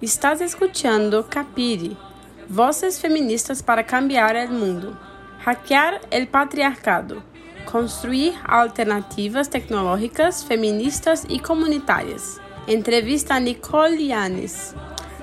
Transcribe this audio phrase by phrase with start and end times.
[0.00, 1.96] Estás escuchando Capire,
[2.48, 4.98] Voces Feministas para Cambiar el Mundo.
[5.44, 7.22] Hackear el patriarcado.
[7.70, 12.40] Construir alternativas tecnológicas, feministas y comunitarias.
[12.66, 14.74] Entrevista a Nicole Yanes.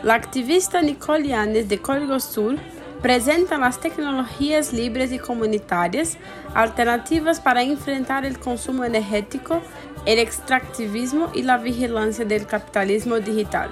[0.03, 2.57] La activista Nicole Yanes de Código Sur
[3.01, 6.17] presenta las tecnologías libres y comunitarias
[6.53, 9.61] alternativas para enfrentar el consumo energético,
[10.05, 13.69] el extractivismo y la vigilancia del capitalismo digital.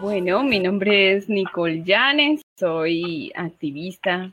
[0.00, 4.32] Bueno, mi nombre es Nicole Llanes, soy activista,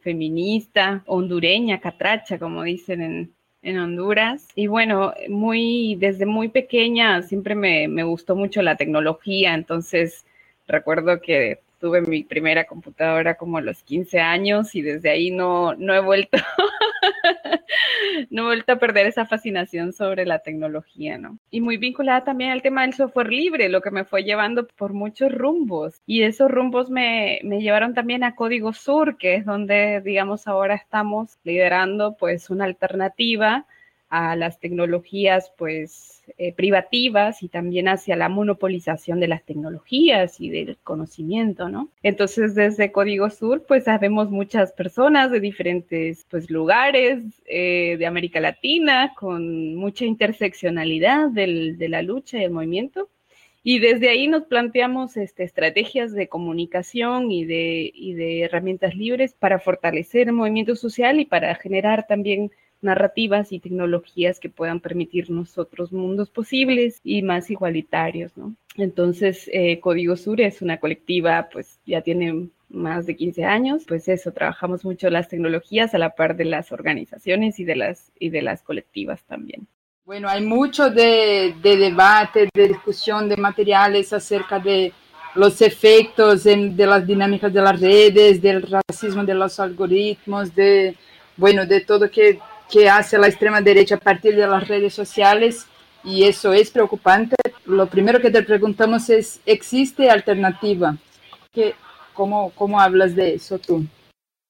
[0.00, 3.32] feminista, hondureña, catracha, como dicen en,
[3.62, 4.46] en Honduras.
[4.54, 10.24] Y bueno, muy, desde muy pequeña siempre me, me gustó mucho la tecnología, entonces
[10.68, 15.74] recuerdo que tuve mi primera computadora como a los 15 años y desde ahí no,
[15.74, 16.36] no he vuelto,
[18.30, 21.38] no he vuelto a perder esa fascinación sobre la tecnología, ¿no?
[21.50, 24.92] Y muy vinculada también al tema del software libre, lo que me fue llevando por
[24.92, 26.02] muchos rumbos.
[26.06, 30.74] Y esos rumbos me, me llevaron también a Código Sur, que es donde, digamos, ahora
[30.74, 33.66] estamos liderando pues una alternativa
[34.10, 40.50] a las tecnologías pues eh, privativas y también hacia la monopolización de las tecnologías y
[40.50, 41.88] del conocimiento, ¿no?
[42.02, 48.40] Entonces desde Código Sur pues sabemos muchas personas de diferentes pues lugares eh, de América
[48.40, 53.08] Latina con mucha interseccionalidad del, de la lucha y el movimiento.
[53.62, 59.34] Y desde ahí nos planteamos este, estrategias de comunicación y de, y de herramientas libres
[59.34, 62.50] para fortalecer el movimiento social y para generar también
[62.82, 68.54] narrativas y tecnologías que puedan permitirnos otros mundos posibles y más igualitarios, ¿no?
[68.76, 74.08] Entonces, eh, Código Sur es una colectiva, pues ya tiene más de 15 años, pues
[74.08, 78.30] eso, trabajamos mucho las tecnologías a la par de las organizaciones y de las, y
[78.30, 79.66] de las colectivas también.
[80.04, 84.92] Bueno, hay mucho de, de debate, de discusión de materiales acerca de
[85.34, 90.96] los efectos en, de las dinámicas de las redes, del racismo de los algoritmos, de,
[91.36, 92.38] bueno, de todo que
[92.70, 95.66] que hace la extrema derecha a partir de las redes sociales
[96.04, 97.36] y eso es preocupante.
[97.66, 100.96] Lo primero que te preguntamos es, ¿existe alternativa?
[101.52, 101.74] ¿Qué,
[102.14, 103.84] cómo, ¿Cómo hablas de eso tú?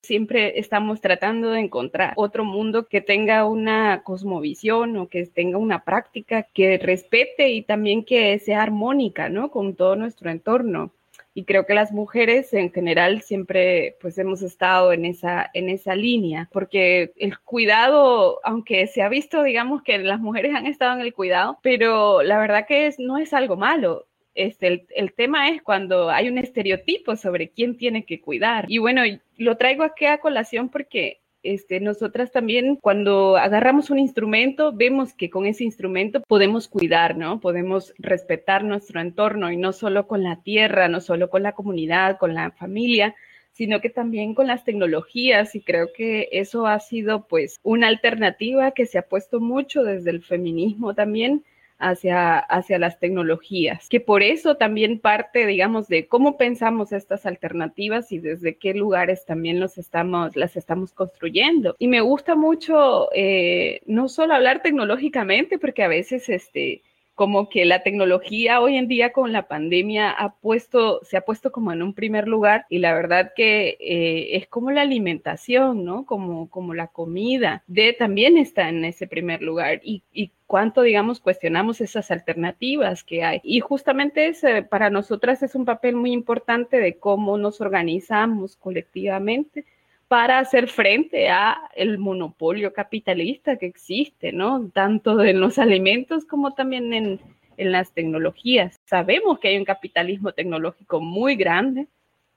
[0.02, 5.84] Siempre estamos tratando de encontrar otro mundo que tenga una cosmovisión o que tenga una
[5.84, 9.50] práctica que respete y también que sea armónica, ¿no?
[9.50, 10.92] Con todo nuestro entorno
[11.34, 15.94] y creo que las mujeres en general siempre pues hemos estado en esa, en esa
[15.94, 21.02] línea, porque el cuidado, aunque se ha visto, digamos que las mujeres han estado en
[21.02, 24.06] el cuidado, pero la verdad que es, no es algo malo.
[24.34, 28.64] Este, el, el, tema es cuando hay un estereotipo sobre quién tiene que cuidar.
[28.68, 29.02] Y bueno,
[29.36, 35.30] lo traigo aquí a colación porque este, nosotras también cuando agarramos un instrumento, vemos que
[35.30, 37.40] con ese instrumento podemos cuidar, ¿no?
[37.40, 42.18] Podemos respetar nuestro entorno y no solo con la tierra, no solo con la comunidad,
[42.18, 43.14] con la familia,
[43.52, 48.72] sino que también con las tecnologías y creo que eso ha sido pues una alternativa
[48.72, 51.44] que se ha puesto mucho desde el feminismo también
[51.80, 58.12] hacia, hacia las tecnologías, que por eso también parte, digamos, de cómo pensamos estas alternativas
[58.12, 61.74] y desde qué lugares también los estamos, las estamos construyendo.
[61.78, 66.82] Y me gusta mucho eh, no solo hablar tecnológicamente, porque a veces este,
[67.20, 71.52] como que la tecnología hoy en día con la pandemia ha puesto, se ha puesto
[71.52, 76.06] como en un primer lugar y la verdad que eh, es como la alimentación, ¿no?
[76.06, 81.20] Como, como la comida, de también está en ese primer lugar y, y cuánto, digamos,
[81.20, 83.42] cuestionamos esas alternativas que hay.
[83.44, 89.66] Y justamente ese, para nosotras es un papel muy importante de cómo nos organizamos colectivamente
[90.10, 94.68] para hacer frente a el monopolio capitalista que existe, ¿no?
[94.74, 97.20] Tanto en los alimentos como también en,
[97.56, 98.80] en las tecnologías.
[98.86, 101.86] Sabemos que hay un capitalismo tecnológico muy grande,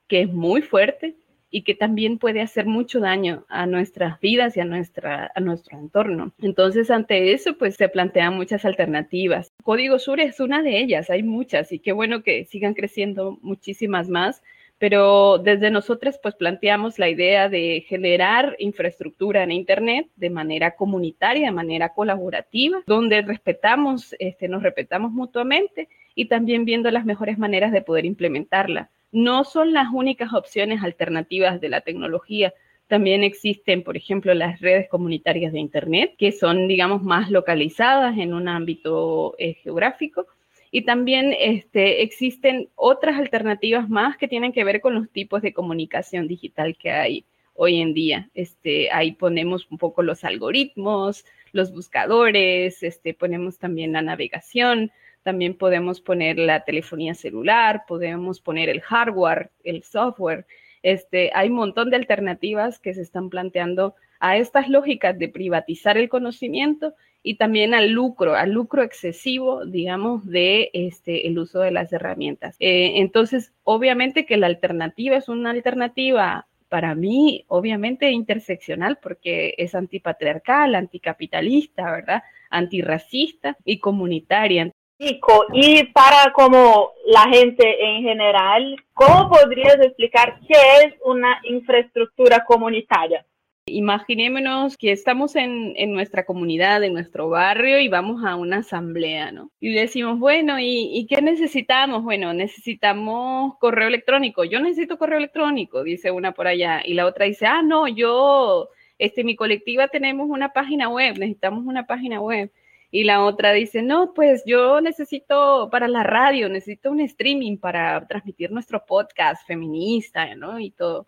[0.06, 1.16] que es muy fuerte,
[1.50, 5.76] y que también puede hacer mucho daño a nuestras vidas y a, nuestra, a nuestro
[5.76, 6.32] entorno.
[6.42, 9.52] Entonces, ante eso, pues se plantean muchas alternativas.
[9.64, 14.08] Código Sur es una de ellas, hay muchas y qué bueno que sigan creciendo muchísimas
[14.08, 14.44] más
[14.84, 21.46] pero desde nosotros pues planteamos la idea de generar infraestructura en Internet de manera comunitaria,
[21.46, 27.72] de manera colaborativa, donde respetamos, este, nos respetamos mutuamente y también viendo las mejores maneras
[27.72, 32.52] de poder implementarla no son las únicas opciones alternativas de la tecnología.
[32.86, 38.34] También existen, por ejemplo, las redes comunitarias de Internet, que son, digamos, más localizadas en
[38.34, 40.26] un ámbito eh, geográfico.
[40.76, 45.52] Y también este, existen otras alternativas más que tienen que ver con los tipos de
[45.52, 47.24] comunicación digital que hay
[47.54, 48.28] hoy en día.
[48.34, 54.90] Este, ahí ponemos un poco los algoritmos, los buscadores, este, ponemos también la navegación,
[55.22, 60.44] también podemos poner la telefonía celular, podemos poner el hardware, el software.
[60.82, 65.96] Este, hay un montón de alternativas que se están planteando a estas lógicas de privatizar
[65.96, 66.94] el conocimiento
[67.26, 72.54] y también al lucro, al lucro excesivo, digamos, de este, el uso de las herramientas.
[72.60, 79.74] Eh, entonces, obviamente que la alternativa es una alternativa para mí, obviamente, interseccional, porque es
[79.74, 82.22] antipatriarcal, anticapitalista, ¿verdad?
[82.50, 84.70] Antirracista y comunitaria.
[84.98, 93.24] Y para como la gente en general, ¿cómo podrías explicar qué es una infraestructura comunitaria?
[93.66, 99.50] Imaginémonos que estamos en, nuestra comunidad, en nuestro barrio y vamos a una asamblea, ¿no?
[99.58, 102.02] Y decimos, bueno, ¿y, qué necesitamos?
[102.02, 104.44] Bueno, necesitamos correo electrónico.
[104.44, 106.82] Yo necesito correo electrónico, dice una por allá.
[106.84, 108.68] Y la otra dice, ah, no, yo,
[108.98, 112.52] este, mi colectiva tenemos una página web, necesitamos una página web.
[112.90, 118.06] Y la otra dice, no, pues yo necesito para la radio, necesito un streaming para
[118.06, 120.60] transmitir nuestro podcast feminista, ¿no?
[120.60, 121.06] Y todo.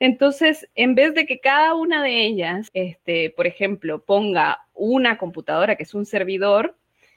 [0.00, 5.76] Entonces, en vez de que cada una de ellas, este, por ejemplo, ponga una computadora
[5.76, 6.76] que es un servidor,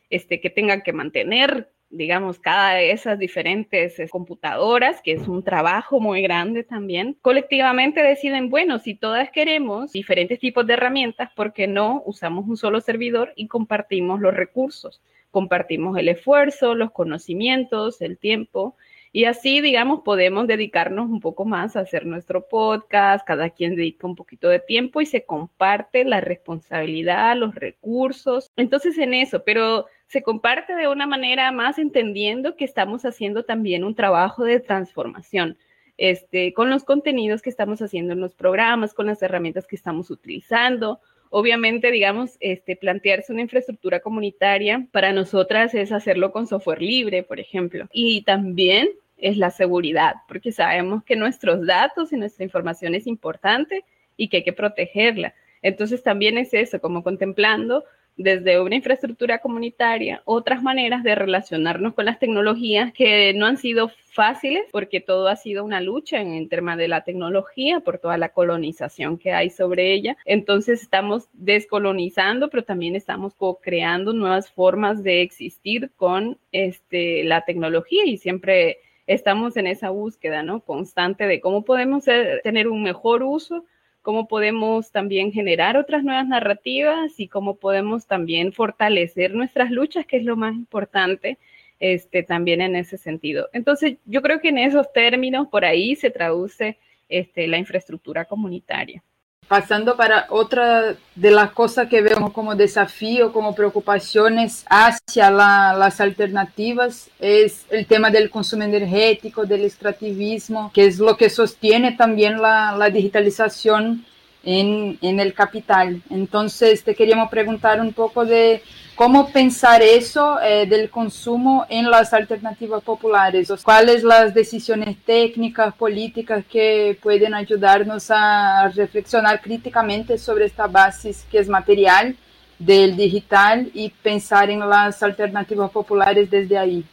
[0.10, 5.44] este, que tenga que mantener, digamos, cada de esas diferentes eh, computadoras, que es un
[5.44, 11.54] trabajo muy grande también, colectivamente deciden, bueno, si todas queremos diferentes tipos de herramientas, ¿por
[11.54, 15.02] qué no usamos un solo servidor y compartimos los recursos?
[15.30, 18.76] Compartimos el esfuerzo, los conocimientos, el tiempo
[19.14, 24.08] y así, digamos, podemos dedicarnos un poco más a hacer nuestro podcast, cada quien dedica
[24.08, 28.52] un poquito de tiempo y se comparte la responsabilidad, los recursos.
[28.56, 33.84] Entonces, en eso, pero se comparte de una manera más entendiendo que estamos haciendo también
[33.84, 35.58] un trabajo de transformación.
[35.98, 40.10] Este, con los contenidos que estamos haciendo en los programas, con las herramientas que estamos
[40.10, 41.02] utilizando.
[41.34, 47.40] Obviamente, digamos, este, plantearse una infraestructura comunitaria para nosotras es hacerlo con software libre, por
[47.40, 47.88] ejemplo.
[47.94, 53.86] Y también es la seguridad, porque sabemos que nuestros datos y nuestra información es importante
[54.18, 55.34] y que hay que protegerla.
[55.62, 57.86] Entonces también es eso, como contemplando
[58.18, 63.90] desde una infraestructura comunitaria otras maneras de relacionarnos con las tecnologías que no han sido
[64.12, 68.18] fáciles porque todo ha sido una lucha en el tema de la tecnología por toda
[68.18, 70.18] la colonización que hay sobre ella.
[70.26, 78.06] Entonces estamos descolonizando, pero también estamos creando nuevas formas de existir con este, la tecnología
[78.06, 80.62] y siempre estamos en esa búsqueda, ¿no?
[80.62, 82.06] Constante de cómo podemos
[82.44, 83.66] tener un mejor uso,
[84.02, 90.18] cómo podemos también generar otras nuevas narrativas y cómo podemos también fortalecer nuestras luchas, que
[90.18, 91.38] es lo más importante
[91.80, 93.50] este, también en ese sentido.
[93.54, 96.78] Entonces, yo creo que en esos términos, por ahí se traduce
[97.10, 99.04] este, la infraestructura comunitaria.
[99.52, 107.10] Pasando para otra de las cosas que vemos como desafío, como preocupaciones hacia las alternativas,
[107.20, 112.78] es el tema del consumo energético, del extractivismo, que es lo que sostiene también la,
[112.78, 114.06] la digitalización
[114.44, 116.02] en, en, el capital.
[116.10, 118.64] Entonces, te queríamos preguntar un poco de
[118.96, 126.44] cómo pensar eso eh, del consumo en las alternativas populares, cuáles las decisiones técnicas, políticas
[126.50, 132.16] que pueden ayudarnos a reflexionar críticamente sobre esta base que es material
[132.60, 136.86] del digital y pensar en las alternativas populares desde ahí.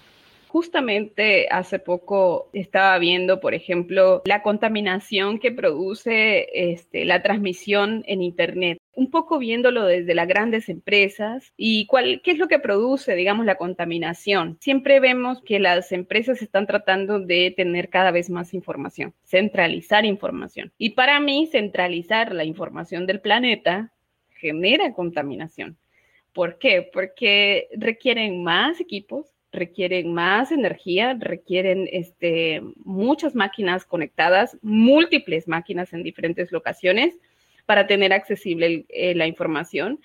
[0.49, 8.23] Justamente hace poco estaba viendo, por ejemplo, la contaminación que produce este, la transmisión en
[8.23, 8.79] Internet.
[8.95, 13.47] Un poco viéndolo desde las grandes empresas y cuál, qué es lo que produce, digamos,
[13.47, 14.57] la contaminación.
[14.61, 20.73] Siempre vemos que las empresas están tratando de tener cada vez más información, centralizar información.
[20.79, 23.93] Y para mí, centralizar la información del planeta
[24.31, 25.77] genera contaminación.
[26.33, 26.89] ¿Por qué?
[26.93, 36.03] Porque requieren más equipos, requieren más energía, requieren este, muchas máquinas conectadas, múltiples máquinas en
[36.03, 37.15] diferentes locaciones
[37.67, 40.01] para tener accesible eh, la información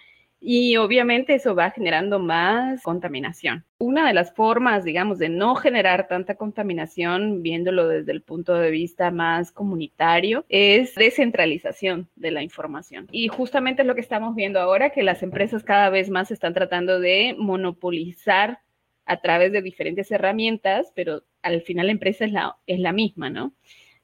[0.46, 3.64] y obviamente eso va generando más contaminación.
[3.78, 8.70] Una de las formas, digamos, de no generar tanta contaminación, viéndolo desde el punto de
[8.70, 13.08] vista más comunitario, es descentralización de la información.
[13.10, 16.54] Y justamente es lo que estamos viendo ahora, que las empresas cada vez más están
[16.54, 18.60] tratando de monopolizar
[19.06, 23.30] a través de diferentes herramientas, pero al final la empresa es la, es la misma,
[23.30, 23.54] ¿no?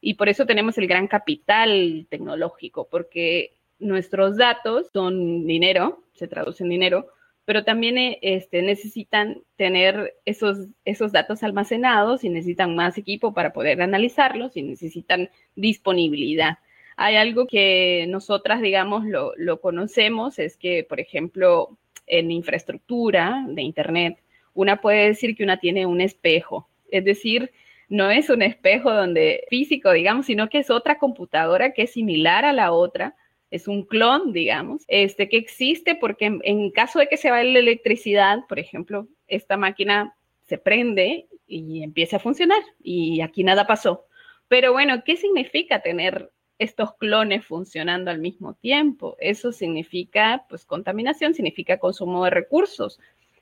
[0.01, 6.67] Y por eso tenemos el gran capital tecnológico, porque nuestros datos son dinero, se traducen
[6.67, 7.07] en dinero,
[7.45, 13.53] pero también eh, este, necesitan tener esos, esos datos almacenados y necesitan más equipo para
[13.53, 16.59] poder analizarlos y necesitan disponibilidad.
[16.95, 23.61] Hay algo que nosotras, digamos, lo, lo conocemos, es que, por ejemplo, en infraestructura de
[23.61, 24.19] Internet,
[24.53, 27.51] una puede decir que una tiene un espejo, es decir,
[27.89, 32.45] no es un espejo donde físico, digamos, sino que es otra computadora que es similar
[32.45, 33.15] a la otra,
[33.51, 37.59] es un clon, digamos, este que existe porque en, caso de que se vaya la
[37.59, 40.15] electricidad, por ejemplo, esta máquina
[40.45, 44.05] se prende y empieza a funcionar y aquí nada pasó.
[44.47, 49.15] Pero bueno, ¿qué significa tener estos clones funcionando al mismo tiempo?
[49.19, 52.99] Eso significa, pues, contaminación, significa consumo de recursos.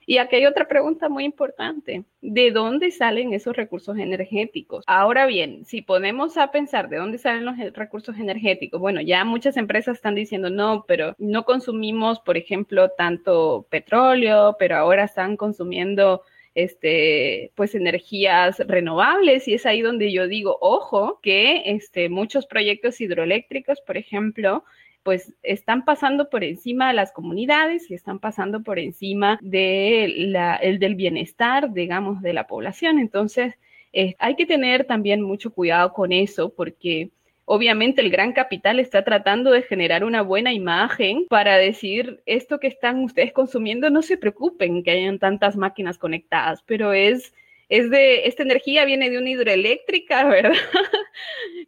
[0.08, 2.02] Y aquí hay otra pregunta muy importante.
[2.22, 4.82] ¿De dónde salen esos recursos energéticos?
[4.86, 9.58] Ahora bien, si ponemos a pensar de dónde salen los recursos energéticos, bueno, ya muchas
[9.58, 16.22] empresas están diciendo, no, pero no consumimos, por ejemplo, tanto petróleo, pero ahora están consumiendo
[16.54, 22.98] este, pues energías renovables y es ahí donde yo digo, ojo, que este, muchos proyectos
[23.02, 24.64] hidroeléctricos, por ejemplo,
[25.08, 30.04] pues están pasando por encima de las comunidades y están pasando por encima de
[30.60, 32.98] el del bienestar, digamos, de la población.
[32.98, 33.54] Entonces,
[33.94, 37.08] eh, hay que tener también mucho cuidado con eso porque
[37.46, 42.66] obviamente el gran capital está tratando de generar una buena imagen para decir esto que
[42.66, 47.32] están ustedes consumiendo, no se preocupen que hayan tantas máquinas conectadas, pero es
[47.68, 50.52] es de, esta energía viene de una hidroeléctrica, ¿verdad?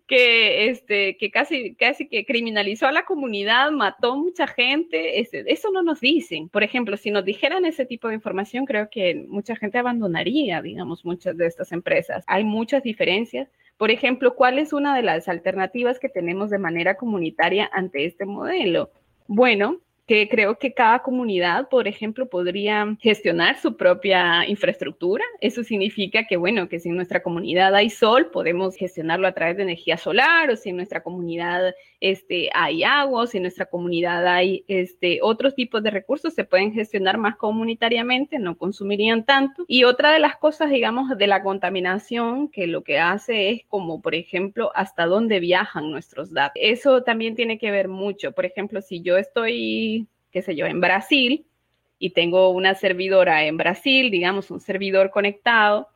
[0.06, 5.70] que, este, que casi, casi que criminalizó a la comunidad, mató mucha gente, este, eso
[5.70, 6.48] no nos dicen.
[6.48, 11.04] Por ejemplo, si nos dijeran ese tipo de información, creo que mucha gente abandonaría, digamos,
[11.04, 12.24] muchas de estas empresas.
[12.26, 13.48] Hay muchas diferencias.
[13.76, 18.26] Por ejemplo, ¿cuál es una de las alternativas que tenemos de manera comunitaria ante este
[18.26, 18.90] modelo?
[19.26, 19.80] Bueno,
[20.10, 25.22] que creo que cada comunidad, por ejemplo, podría gestionar su propia infraestructura.
[25.40, 29.56] Eso significa que, bueno, que si en nuestra comunidad hay sol, podemos gestionarlo a través
[29.56, 33.66] de energía solar, o si en nuestra comunidad este, hay agua, o si en nuestra
[33.66, 39.64] comunidad hay este, otros tipos de recursos, se pueden gestionar más comunitariamente, no consumirían tanto.
[39.68, 44.02] Y otra de las cosas, digamos, de la contaminación, que lo que hace es como,
[44.02, 46.60] por ejemplo, hasta dónde viajan nuestros datos.
[46.60, 48.32] Eso también tiene que ver mucho.
[48.32, 49.99] Por ejemplo, si yo estoy
[50.30, 51.46] qué sé yo, en Brasil
[51.98, 55.88] y tengo una servidora en Brasil, digamos, un servidor conectado,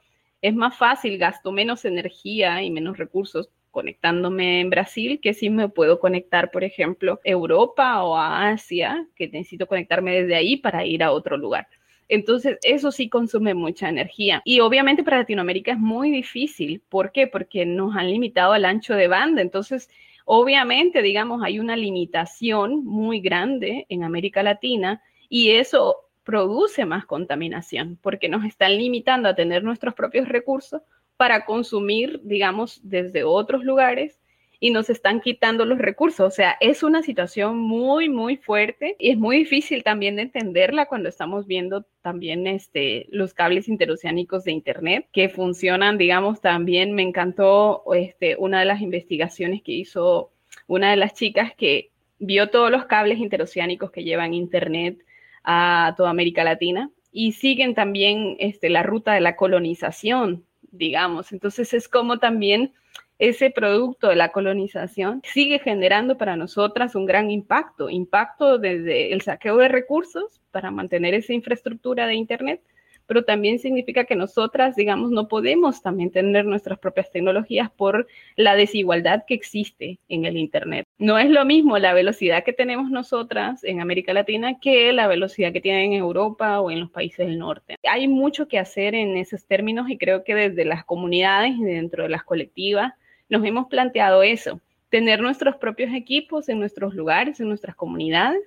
[0.42, 5.68] es más fácil, gasto menos energía y menos recursos conectándome en Brasil que si me
[5.68, 10.84] puedo conectar, por ejemplo, a Europa o a Asia, que necesito conectarme desde ahí para
[10.84, 11.66] ir a otro lugar.
[12.08, 14.42] Entonces, eso sí consume mucha energía.
[14.44, 16.82] Y obviamente para Latinoamérica es muy difícil.
[16.88, 17.26] ¿Por qué?
[17.26, 19.42] Porque nos han limitado el ancho de banda.
[19.42, 19.88] Entonces,
[20.24, 27.98] Obviamente, digamos, hay una limitación muy grande en América Latina y eso produce más contaminación
[28.00, 30.82] porque nos están limitando a tener nuestros propios recursos
[31.16, 34.18] para consumir, digamos, desde otros lugares
[34.60, 36.26] y nos están quitando los recursos.
[36.26, 40.86] O sea, es una situación muy, muy fuerte y es muy difícil también de entenderla
[40.86, 47.02] cuando estamos viendo también este, los cables interoceánicos de Internet que funcionan, digamos, también me
[47.02, 50.30] encantó este, una de las investigaciones que hizo
[50.66, 54.98] una de las chicas que vio todos los cables interoceánicos que llevan Internet
[55.42, 61.32] a toda América Latina y siguen también este, la ruta de la colonización, digamos.
[61.32, 62.72] Entonces es como también
[63.18, 69.22] ese producto de la colonización sigue generando para nosotras un gran impacto, impacto desde el
[69.22, 72.60] saqueo de recursos para mantener esa infraestructura de Internet,
[73.06, 78.06] pero también significa que nosotras, digamos, no podemos también tener nuestras propias tecnologías por
[78.36, 80.86] la desigualdad que existe en el Internet.
[80.98, 85.52] No es lo mismo la velocidad que tenemos nosotras en América Latina que la velocidad
[85.52, 87.76] que tienen en Europa o en los países del norte.
[87.88, 92.04] Hay mucho que hacer en esos términos y creo que desde las comunidades y dentro
[92.04, 92.94] de las colectivas
[93.28, 98.42] nos hemos planteado eso, tener nuestros propios equipos en nuestros lugares, en nuestras comunidades,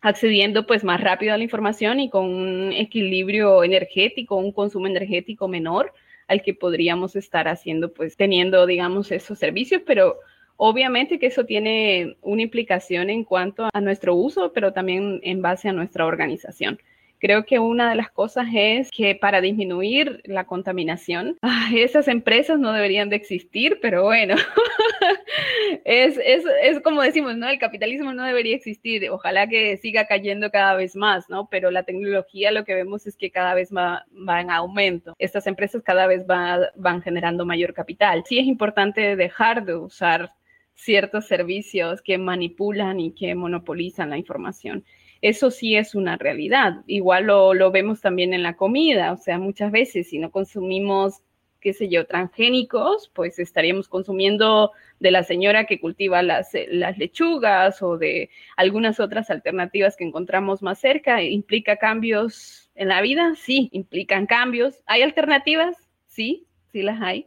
[0.00, 5.48] accediendo pues más rápido a la información y con un equilibrio energético, un consumo energético
[5.48, 5.92] menor
[6.28, 10.18] al que podríamos estar haciendo pues teniendo digamos esos servicios, pero
[10.56, 15.68] obviamente que eso tiene una implicación en cuanto a nuestro uso, pero también en base
[15.68, 16.78] a nuestra organización.
[17.18, 21.36] Creo que una de las cosas es que para disminuir la contaminación,
[21.74, 24.36] esas empresas no deberían de existir, pero bueno,
[25.84, 27.48] es, es, es, como decimos, ¿no?
[27.48, 31.48] El capitalismo no debería existir, ojalá que siga cayendo cada vez más, ¿no?
[31.50, 35.14] Pero la tecnología lo que vemos es que cada vez va, va en aumento.
[35.18, 38.22] Estas empresas cada vez va, van generando mayor capital.
[38.26, 40.32] Sí es importante dejar de usar
[40.74, 44.84] ciertos servicios que manipulan y que monopolizan la información
[45.22, 46.82] eso sí es una realidad.
[46.86, 51.22] Igual lo, vemos también en la comida, o sea, muchas veces si no consumimos
[51.60, 54.70] qué sé yo, transgénicos, pues estaríamos consumiendo
[55.00, 60.62] de la señora que cultiva las, las lechugas o de algunas otras alternativas que encontramos
[60.62, 61.20] más cerca.
[61.22, 63.34] ¿Implica cambios en la vida?
[63.36, 64.82] Sí, implican cambios.
[64.86, 65.76] ¿Hay alternativas?
[66.06, 67.26] Sí, sí las hay.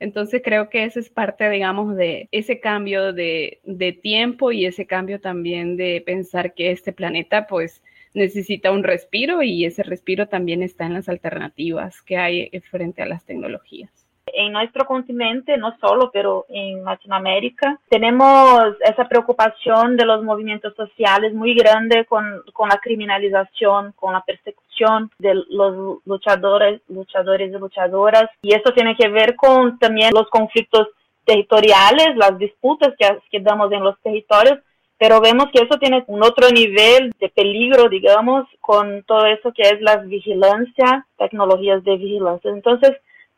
[0.00, 4.86] Entonces creo que ese es parte, digamos, de ese cambio de, de, tiempo y ese
[4.86, 7.82] cambio también de pensar que este planeta pues
[8.14, 13.06] necesita un respiro y ese respiro también está en las alternativas que hay frente a
[13.06, 13.99] las tecnologías.
[14.34, 21.34] En nuestro continente, no solo, pero en Latinoamérica, tenemos esa preocupación de los movimientos sociales
[21.34, 28.30] muy grande con, con la criminalización, con la persecución de los luchadores, luchadores y luchadoras.
[28.42, 30.88] Y eso tiene que ver con también los conflictos
[31.24, 34.58] territoriales, las disputas que, que damos en los territorios,
[34.98, 39.62] pero vemos que eso tiene un otro nivel de peligro, digamos, con todo eso que
[39.62, 42.50] es la vigilancia, tecnologías de vigilancia.
[42.50, 42.92] Entonces,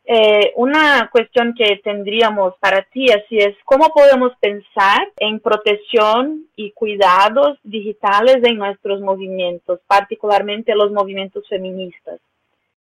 [0.04, 6.72] eh, una cuestión que tendríamos para ti así es cómo podemos pensar en protección y
[6.72, 12.20] cuidados digitales en nuestros movimientos, particularmente los movimientos feministas.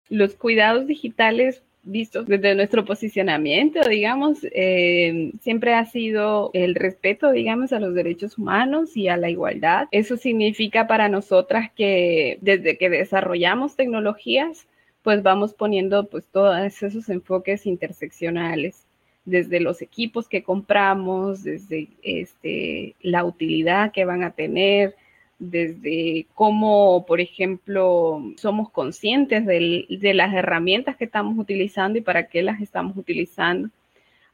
[0.09, 7.73] Los cuidados digitales vistos desde nuestro posicionamiento, digamos, eh, siempre ha sido el respeto, digamos,
[7.73, 9.89] a los derechos humanos y a la igualdad.
[9.91, 14.67] Eso significa para nosotras que desde que desarrollamos tecnologías,
[15.09, 18.85] pues vamos poniendo pues todos esos enfoques interseccionales
[19.25, 24.97] desde los equipos que compramos, desde este, la utilidad que van a tener,
[25.39, 32.43] desde cómo, por ejemplo, somos conscientes de las herramientas que estamos utilizando y para qué
[32.43, 33.71] las estamos utilizando.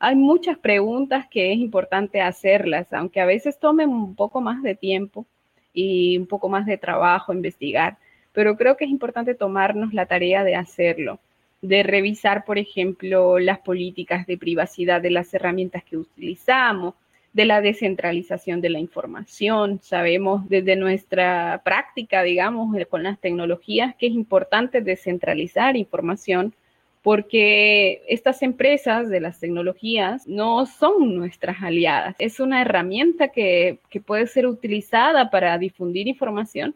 [0.00, 4.74] Hay muchas preguntas que es importante hacerlas, aunque a veces tomen un poco más de
[4.74, 5.24] tiempo
[5.72, 7.96] y un poco más de trabajo investigar,
[8.34, 11.20] pero creo que es importante tomarnos la tarea de hacerlo,
[11.62, 16.94] de revisar, por ejemplo, las políticas de privacidad de las herramientas que utilizamos,
[17.32, 19.80] de la descentralización de la información.
[19.82, 26.54] Sabemos desde nuestra práctica, digamos, con las tecnologías, que es importante descentralizar información
[27.02, 32.16] porque estas empresas de las tecnologías no son nuestras aliadas.
[32.18, 36.74] Es una herramienta que, que puede ser utilizada para difundir información,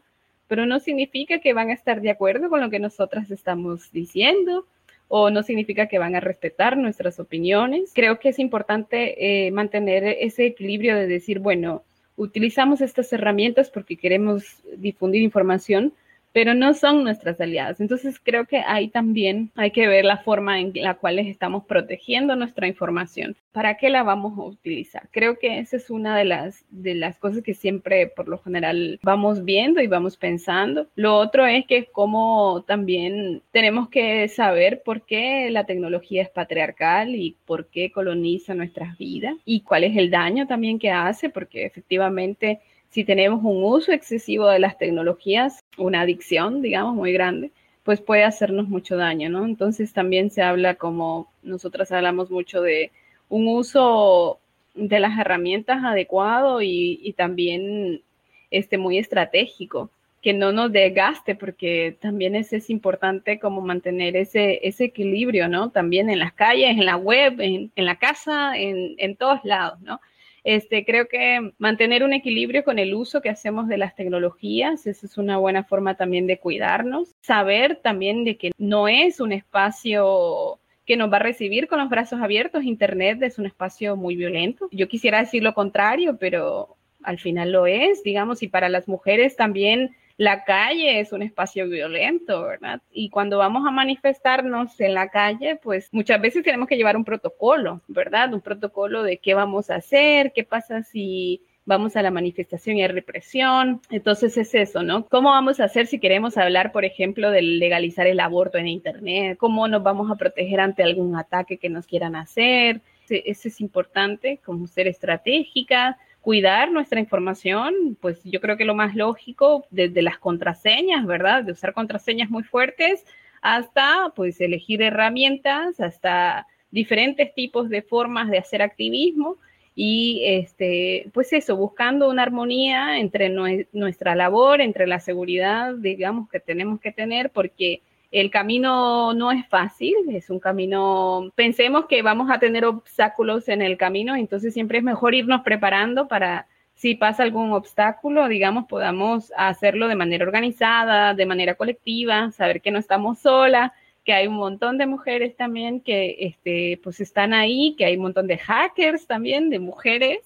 [0.49, 4.67] pero no significa que van a estar de acuerdo con lo que nosotras estamos diciendo
[5.09, 7.93] o no significa que van a respetar nuestras opiniones.
[7.95, 11.83] Creo que es importante eh, mantener ese equilibrio de decir, bueno,
[12.17, 14.45] utilizamos estas herramientas porque queremos
[14.77, 15.95] difundir información,
[16.33, 17.81] pero no son nuestras aliadas.
[17.81, 22.37] Entonces creo que ahí también hay que ver la forma en la cual estamos protegiendo
[22.37, 23.37] nuestra información.
[23.53, 25.09] ¿Para qué la vamos a utilizar?
[25.11, 29.01] Creo que esa es una de las, de las cosas que siempre por lo general
[29.03, 30.87] vamos viendo y vamos pensando.
[30.95, 37.15] Lo otro es que como también tenemos que saber por qué la tecnología es patriarcal
[37.15, 41.65] y por qué coloniza nuestras vidas y cuál es el daño también que hace, porque
[41.65, 42.61] efectivamente
[42.91, 47.51] si tenemos un uso excesivo de las tecnologías, una adicción, digamos, muy grande,
[47.85, 49.45] pues puede hacernos mucho daño, ¿no?
[49.45, 52.91] Entonces también se habla como nosotras hablamos mucho de
[53.29, 54.39] un uso
[54.75, 58.03] de las herramientas adecuado y, también
[58.51, 59.91] este, muy estratégico,
[60.23, 65.71] que no nos desgaste, porque también es, es importante como mantener ese, ese equilibrio, ¿no?
[65.71, 69.81] También en las calles, en la web, en, en la casa, en, en todos lados,
[69.81, 70.01] ¿no?
[70.45, 75.07] Este, creo que mantener un equilibrio con el uso que hacemos de las tecnologías, esa
[75.07, 77.15] es una buena forma también de cuidarnos.
[77.21, 81.91] Saber también de que no es un espacio que nos va a recibir con los
[81.91, 82.65] brazos abiertos.
[82.65, 84.69] Internet es un espacio muy violento.
[84.73, 89.37] Yo quisiera decir lo contrario, pero al final lo es, digamos, y para las mujeres
[89.37, 92.83] también la calle es un espacio violento, ¿verdad?
[92.91, 97.05] Y cuando vamos a manifestarnos en la calle, pues muchas veces tenemos que llevar un
[97.05, 98.35] protocolo, ¿verdad?
[98.35, 102.83] Un protocolo de qué vamos a hacer, qué pasa si vamos a la manifestación y
[102.83, 103.81] hay represión.
[103.91, 105.07] Entonces es eso, ¿no?
[105.07, 109.39] ¿Cómo vamos a hacer si queremos hablar, por ejemplo, de legalizar el aborto en Internet?
[109.39, 112.81] ¿Cómo nos vamos a proteger ante algún ataque que nos quieran hacer?
[113.09, 118.95] Eso es importante, como ser estratégica, cuidar nuestra información, pues yo creo que lo más
[118.95, 121.45] lógico, desde las contraseñas, ¿verdad?
[121.45, 123.05] De usar contraseñas muy fuertes
[123.41, 129.37] hasta pues elegir herramientas, hasta diferentes tipos de formas de hacer activismo
[129.75, 133.31] y este, pues eso, buscando una armonía entre
[133.73, 139.47] nuestra labor, entre la seguridad, digamos, que tenemos que tener, porque el camino no es
[139.49, 144.79] fácil, es un camino, pensemos que vamos a tener obstáculos en el camino, entonces siempre
[144.79, 151.13] es mejor irnos preparando para si pasa algún obstáculo, digamos, podamos hacerlo de manera organizada,
[151.13, 153.73] de manera colectiva, saber que no estamos solas,
[154.05, 158.03] que hay un montón de mujeres también que este, pues están ahí, que hay un
[158.03, 160.21] montón de hackers también, de mujeres,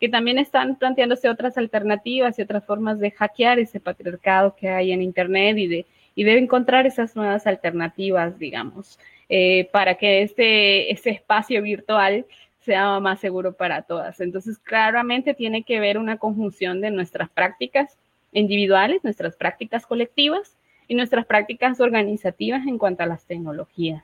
[0.00, 4.92] que también están planteándose otras alternativas y otras formas de hackear ese patriarcado que hay
[4.92, 8.98] en Internet y de, y de encontrar esas nuevas alternativas, digamos,
[9.28, 12.26] eh, para que este, este espacio virtual
[12.62, 14.18] sea más seguro para todas.
[14.20, 17.96] Entonces, claramente tiene que ver una conjunción de nuestras prácticas
[18.32, 20.56] individuales, nuestras prácticas colectivas
[20.88, 24.02] y nuestras prácticas organizativas en cuanto a las tecnologías.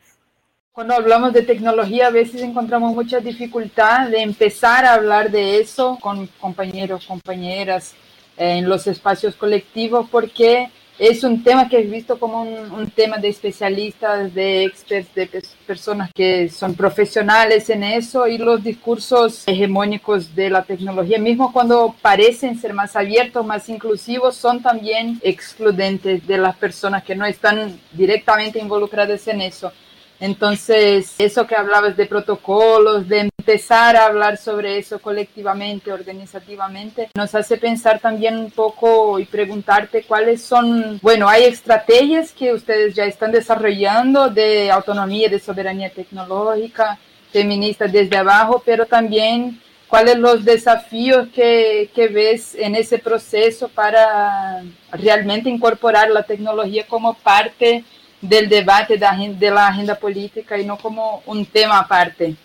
[0.72, 5.98] Cuando hablamos de tecnología, a veces encontramos mucha dificultad de empezar a hablar de eso
[6.00, 7.94] con compañeros, compañeras
[8.36, 10.70] eh, en los espacios colectivos, porque
[11.02, 16.12] es un tema que he visto como un, tema de especialistas, de experts, de personas
[16.14, 22.56] que son profesionales en eso y los discursos hegemónicos de la tecnología, mismo cuando parecen
[22.56, 28.60] ser más abiertos, más inclusivos, son también excludentes de las personas que no están directamente
[28.60, 29.72] involucradas en eso.
[30.20, 37.34] Entonces, eso que hablabas de protocolos, de empezar a hablar sobre eso colectivamente, organizativamente, nos
[37.34, 43.04] hace pensar también un poco y preguntarte cuáles son, bueno, hay estrategias que ustedes ya
[43.04, 47.00] están desarrollando de autonomía, de soberanía tecnológica,
[47.32, 54.62] feminista desde abajo, pero también cuáles los desafíos que, que, ves en ese proceso para
[54.92, 57.82] realmente incorporar la tecnología como parte
[58.20, 62.36] del debate de la agenda política y no como un tema aparte.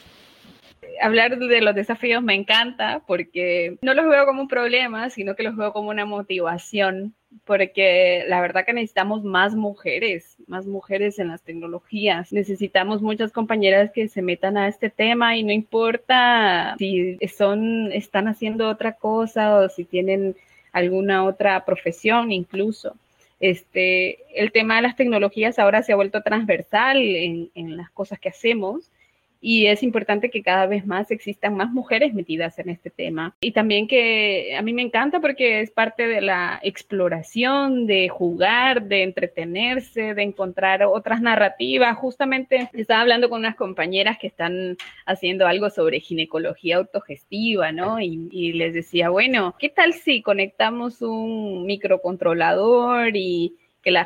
[1.02, 5.44] Hablar de los desafíos me encanta porque no los veo como un problema, sino que
[5.44, 7.14] los veo como una motivación,
[7.46, 12.32] porque la verdad que necesitamos más mujeres, más mujeres en las tecnologías.
[12.32, 18.28] Necesitamos muchas compañeras que se metan a este tema y no importa si son, están
[18.28, 20.36] haciendo otra cosa o si tienen
[20.72, 22.96] alguna otra profesión incluso
[23.40, 28.20] este, el tema de las tecnologías ahora se ha vuelto transversal en, en las cosas
[28.20, 28.90] que hacemos
[29.42, 33.36] y es importante que cada vez más existan más mujeres metidas en este tema.
[33.40, 38.84] Y también que a mí me encanta porque es parte de la exploración, de jugar,
[38.84, 41.98] de entretenerse, de encontrar otras narrativas.
[41.98, 48.00] Justamente estaba hablando con unas compañeras que están haciendo algo sobre ginecología autogestiva, ¿no?
[48.00, 48.18] Y,
[48.58, 53.56] les decía, bueno, ¿qué tal si conectamos un microcontrolador y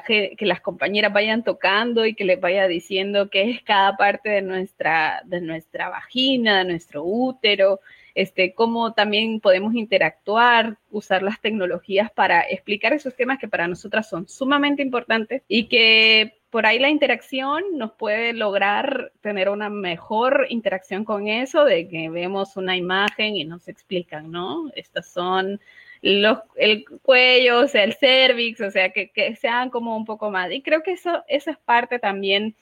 [0.06, 4.42] que, las compañeras vayan tocando y que les vaya diciendo qué es cada parte de
[4.42, 7.80] nuestra, de nuestra vagina, de nuestro útero,
[8.14, 14.10] este, cómo también podemos interactuar, usar las tecnologías para explicar esos temas que para nosotras
[14.10, 20.48] son sumamente importantes y que por ahí la interacción nos puede lograr tener una mejor
[20.50, 24.70] interacción con eso, de que vemos una imagen y nos explican, ¿no?
[24.76, 25.62] Estas son
[26.02, 30.52] el cuello, o sea, el cervix, o sea, que, que, sean como un poco más.
[30.52, 32.56] Y creo que eso, eso es parte también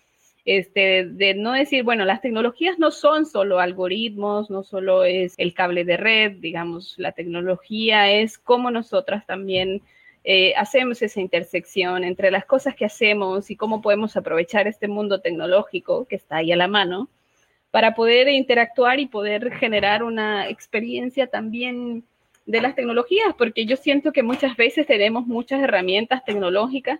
[0.45, 5.53] este, de no decir, bueno, las tecnologías no son solo algoritmos, no solo es el
[5.53, 9.81] cable de red, digamos, la tecnología es cómo nosotras también
[10.23, 15.21] eh, hacemos esa intersección entre las cosas que hacemos y cómo podemos aprovechar este mundo
[15.21, 17.09] tecnológico que está ahí a la mano
[17.71, 22.03] para poder interactuar y poder generar una experiencia también
[22.49, 26.99] de las tecnologías, porque yo siento que muchas veces tenemos muchas herramientas tecnológicas,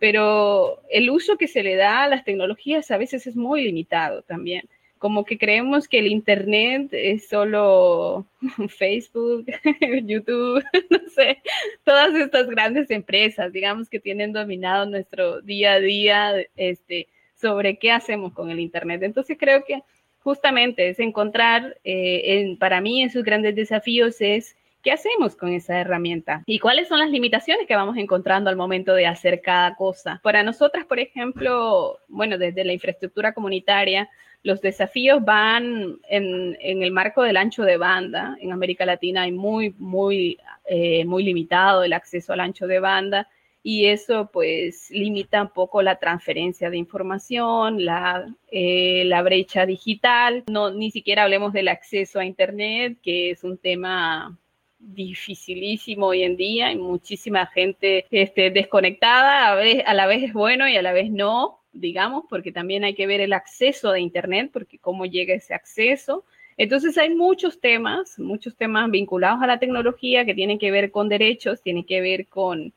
[0.00, 4.22] pero el uso que se le da a las tecnologías a veces es muy limitado
[4.22, 4.68] también.
[4.98, 8.26] Como que creemos que el Internet es solo
[8.68, 9.46] Facebook,
[10.04, 11.38] YouTube, no sé,
[11.84, 17.06] todas estas grandes empresas, digamos, que tienen dominado nuestro día a día este,
[17.36, 19.04] sobre qué hacemos con el Internet.
[19.04, 19.80] Entonces creo que
[20.24, 24.56] justamente es encontrar, eh, en, para mí, en sus grandes desafíos es
[24.88, 26.42] ¿Qué hacemos con esa herramienta?
[26.46, 30.18] ¿Y cuáles son las limitaciones que vamos encontrando al momento de hacer cada cosa?
[30.22, 34.08] Para nosotras, por ejemplo, bueno, desde la infraestructura comunitaria,
[34.42, 38.38] los desafíos van en, el marco del ancho de banda.
[38.40, 43.28] En América Latina hay muy, muy, eh, muy limitado el acceso al ancho de banda
[43.62, 50.44] y eso pues limita un poco la transferencia de información, la, eh, la brecha digital.
[50.48, 54.38] No, ni siquiera hablemos del acceso a Internet, que es un tema
[54.78, 60.32] dificilísimo hoy en día, hay muchísima gente este, desconectada, a, vez, a la vez es
[60.32, 64.00] bueno y a la vez no, digamos, porque también hay que ver el acceso de
[64.00, 66.24] Internet, porque cómo llega ese acceso.
[66.56, 71.08] Entonces hay muchos temas, muchos temas vinculados a la tecnología que tienen que ver con
[71.08, 72.72] derechos, tienen que ver con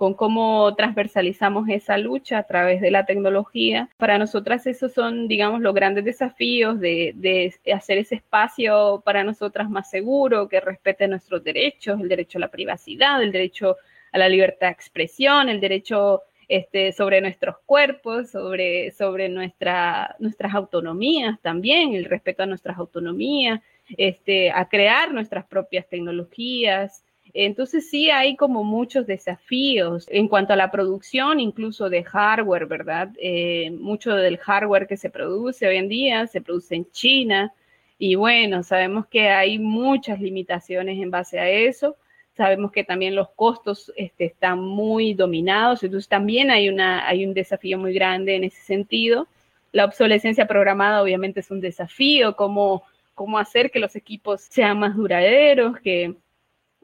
[0.00, 3.90] con cómo transversalizamos esa lucha a través de la tecnología.
[3.98, 9.90] Para nosotras esos son, digamos, los grandes desafíos de, hacer ese espacio para nosotras más
[9.90, 13.76] seguro, que respete nuestros derechos, el derecho a la privacidad, el derecho
[14.10, 20.54] a la libertad de expresión, el derecho este, sobre nuestros cuerpos, sobre, sobre nuestra, nuestras
[20.54, 23.60] autonomías también, el respeto a nuestras autonomías,
[23.98, 27.04] este, a crear nuestras propias tecnologías.
[27.34, 33.10] Entonces sí hay como muchos desafíos en cuanto a la producción, incluso de hardware, ¿verdad?
[33.20, 37.52] Eh, mucho del hardware que se produce hoy en día se produce en China
[37.98, 41.96] y bueno, sabemos que hay muchas limitaciones en base a eso.
[42.34, 47.34] Sabemos que también los costos este, están muy dominados, entonces también hay, una, hay un
[47.34, 49.28] desafío muy grande en ese sentido.
[49.72, 54.96] La obsolescencia programada obviamente es un desafío, cómo, cómo hacer que los equipos sean más
[54.96, 56.14] duraderos, que,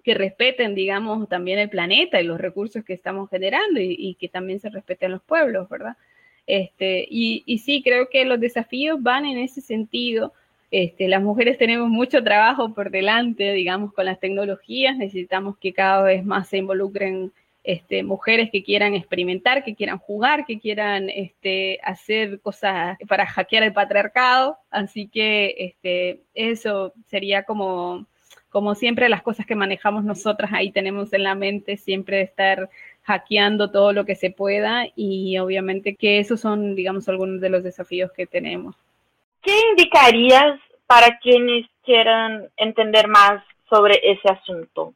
[0.06, 4.60] que respeten, digamos, también el planeta y los recursos que estamos generando y, que también
[4.60, 5.96] se respeten los pueblos, ¿verdad?
[6.46, 10.32] Este, y, sí, creo que los desafíos van en ese sentido
[10.70, 14.96] este, las mujeres tenemos mucho trabajo por delante, digamos, con las tecnologías.
[14.96, 17.32] Necesitamos que cada vez más se involucren
[17.64, 23.62] este, mujeres que quieran experimentar, que quieran jugar, que quieran este, hacer cosas para hackear
[23.64, 24.58] el patriarcado.
[24.70, 25.74] Así que
[26.34, 28.06] eso sería como,
[28.50, 32.70] como siempre las cosas que manejamos nosotras ahí tenemos en la mente, siempre estar
[33.02, 37.62] hackeando todo lo que se pueda y obviamente que esos son, digamos, algunos de los
[37.62, 38.74] desafíos que tenemos.
[39.42, 44.94] ¿Qué indicarías para quienes quieran entender más sobre ese asunto?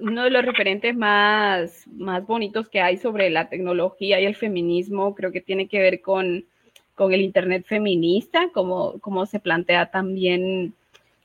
[0.00, 5.14] Uno de los referentes más, más bonitos que hay sobre la tecnología y el feminismo
[5.14, 6.46] creo que tiene que ver con,
[6.94, 10.72] con el Internet feminista, como, como se plantea también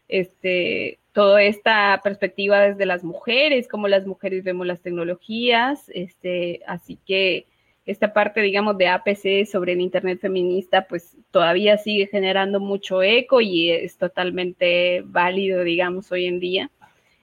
[0.10, 5.90] este, toda esta perspectiva desde las mujeres, cómo las mujeres vemos las tecnologías.
[5.94, 7.46] Este, así que
[7.86, 13.40] esta parte, digamos, de APC sobre el Internet feminista, pues todavía sigue generando mucho eco
[13.40, 16.70] y es totalmente válido, digamos, hoy en día.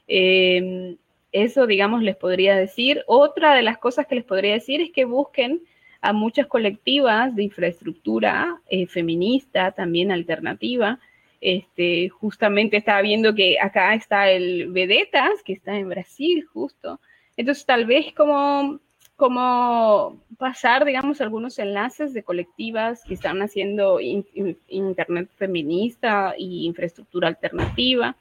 [0.09, 0.96] Em,
[1.31, 3.02] eso, digamos, les podría decir.
[3.07, 5.61] Otra de las cosas que les podría decir es que busquen
[6.00, 10.98] a muchas colectivas de infraestructura eh, feminista, también alternativa.
[11.44, 17.00] Este, justamente estaba viendo que acá está el Vedetas, que está en Brasil, justo.
[17.37, 18.81] Entonces, tal vez como
[19.16, 28.16] como pasar, digamos, algunos enlaces de colectivas que están haciendo Internet feminista y infraestructura alternativa.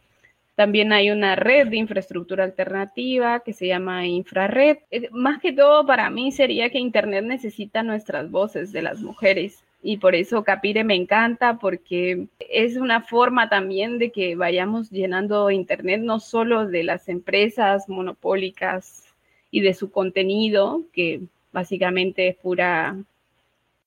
[0.53, 4.77] También hay una red de infraestructura alternativa que se llama Infrared.
[4.91, 9.63] Eh, más que todo para mí sería que Internet necesita nuestras voces de las mujeres
[9.83, 15.49] y por eso Capire me encanta porque es una forma también de que vayamos llenando
[15.49, 19.05] Internet no solo de las empresas monopólicas
[19.49, 22.95] y de su contenido, que básicamente es pura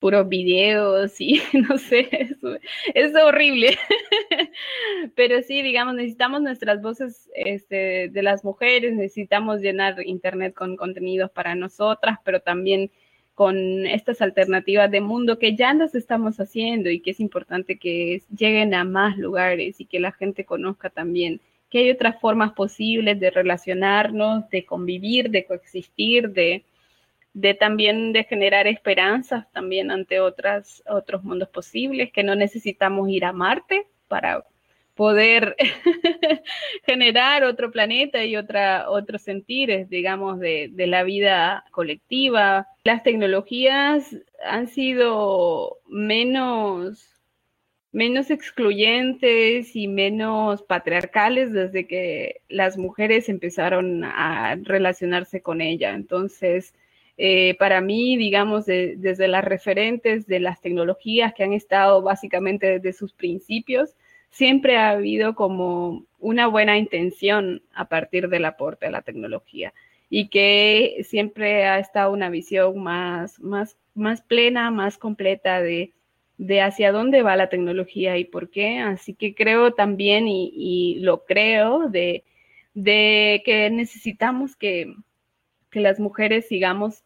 [0.05, 2.37] puros videos y no sé,
[2.93, 3.79] es, horrible.
[5.15, 11.31] Pero sí, digamos, necesitamos nuestras voces este, de las mujeres, necesitamos llenar Internet con contenidos
[11.31, 12.91] para nosotras, pero también
[13.35, 18.23] con estas alternativas de mundo que ya las estamos haciendo y que es importante que
[18.35, 23.19] lleguen a más lugares y que la gente conozca también que hay otras formas posibles
[23.19, 26.65] de relacionarnos, de convivir, de coexistir, de,
[27.33, 33.25] de también de generar esperanzas también ante otras, otros mundos posibles, que no necesitamos ir
[33.25, 34.45] a Marte para
[34.95, 35.57] poder
[36.87, 42.69] generar otro planeta y otra, otros sentires, digamos, de, de, la vida colectiva.
[42.85, 47.11] Las tecnologías han sido menos
[47.95, 55.95] menos excluyentes y menos patriarcales desde que las mujeres empezaron a relacionarse con ella.
[55.95, 56.75] Entonces,
[57.17, 62.93] eh, para mí, digamos, desde las referentes de las tecnologías que han estado básicamente desde
[62.99, 63.95] sus principios,
[64.35, 69.73] siempre ha habido como una buena intención a partir del aporte de la tecnología
[70.11, 75.93] y que siempre ha estado una visión más, más, más plena, más completa de
[76.39, 78.79] de hacia dónde va la tecnología y por qué.
[78.79, 82.25] Así que creo también, y, lo creo, de,
[82.75, 84.95] que necesitamos que,
[85.73, 87.03] las mujeres sigamos,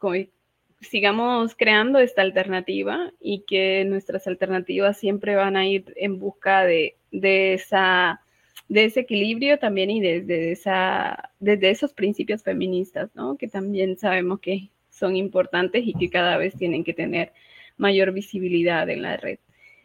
[0.81, 6.97] sigamos creando esta alternativa y que nuestras alternativas siempre van a ir en busca de,
[7.11, 8.21] esa
[8.69, 13.37] de ese equilibrio también y desde, esa, desde esos principios feministas, ¿no?
[13.37, 17.33] Que también sabemos que son importantes y que cada vez tienen que tener
[17.77, 19.39] mayor visibilidad en la red.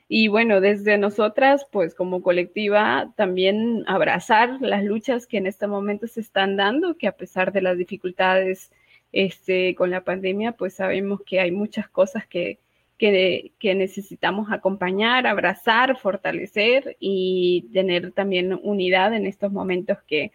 [0.09, 6.07] Y bueno, desde nosotras, pues como colectiva, también abrazar las luchas que en este momento
[6.07, 8.71] se están dando, que a pesar de las dificultades
[9.13, 12.59] este, con la pandemia, pues sabemos que hay muchas cosas que,
[12.97, 20.31] que, que necesitamos acompañar, abrazar, fortalecer y tener también unidad en estos momentos que,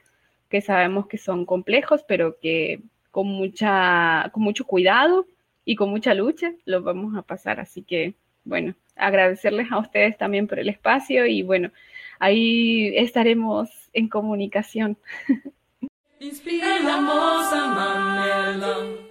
[0.49, 5.27] que sabemos que son complejos, pero que con, mucha, con mucho cuidado
[5.65, 7.61] y con mucha lucha lo vamos a pasar.
[7.61, 8.15] Así que,
[8.45, 11.73] bueno, agradecerles a ustedes también por el espacio y bueno,
[12.21, 14.99] ahí estaremos en comunicación.
[16.21, 19.08] Inspiramos a Manela.